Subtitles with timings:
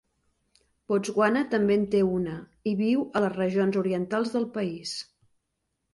[0.91, 2.35] Botswana també en té una
[2.71, 4.99] i viu a les regions orientals del país.